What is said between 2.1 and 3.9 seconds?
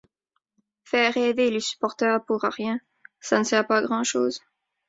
pour rien, ça ne sert pas à